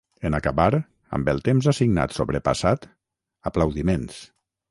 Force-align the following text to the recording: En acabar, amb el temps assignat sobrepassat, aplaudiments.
En 0.27 0.35
acabar, 0.35 0.69
amb 1.17 1.29
el 1.33 1.41
temps 1.49 1.67
assignat 1.73 2.17
sobrepassat, 2.17 2.89
aplaudiments. 3.51 4.19